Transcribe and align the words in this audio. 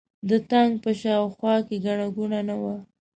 د 0.29 0.31
تانک 0.49 0.73
په 0.83 0.91
شا 0.99 1.13
او 1.21 1.27
خوا 1.35 1.55
کې 1.67 1.77
ګڼه 1.85 2.07
ګوڼه 2.15 2.41
نه 2.49 2.55
وه. 2.61 2.75